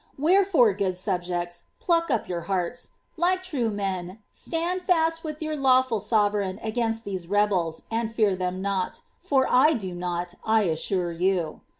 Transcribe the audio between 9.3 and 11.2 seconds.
I do not, I assure